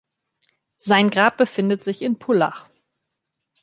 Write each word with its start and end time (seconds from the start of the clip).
Sein 0.77 1.11
Grab 1.11 1.37
befindet 1.37 1.83
sich 1.83 2.01
in 2.01 2.17
Pullach. 2.17 2.67